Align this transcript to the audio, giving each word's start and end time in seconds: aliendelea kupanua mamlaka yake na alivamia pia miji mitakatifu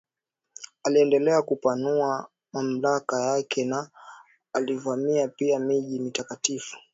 aliendelea 0.83 1.41
kupanua 1.41 2.29
mamlaka 2.53 3.21
yake 3.23 3.65
na 3.65 3.89
alivamia 4.53 5.27
pia 5.27 5.59
miji 5.59 5.99
mitakatifu 5.99 6.77